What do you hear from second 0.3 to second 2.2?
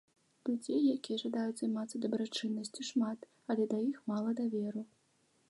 Людзей, якія жадаюць займацца